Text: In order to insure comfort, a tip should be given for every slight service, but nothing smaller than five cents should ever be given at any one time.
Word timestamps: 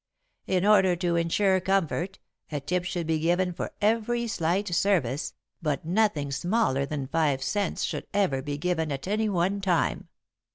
In 0.47 0.65
order 0.65 0.95
to 0.95 1.15
insure 1.15 1.59
comfort, 1.59 2.17
a 2.51 2.59
tip 2.59 2.85
should 2.85 3.05
be 3.05 3.19
given 3.19 3.53
for 3.53 3.71
every 3.83 4.25
slight 4.25 4.73
service, 4.73 5.35
but 5.61 5.85
nothing 5.85 6.31
smaller 6.31 6.87
than 6.87 7.05
five 7.05 7.43
cents 7.43 7.83
should 7.83 8.07
ever 8.11 8.41
be 8.41 8.57
given 8.57 8.91
at 8.91 9.07
any 9.07 9.29
one 9.29 9.61
time. 9.61 10.07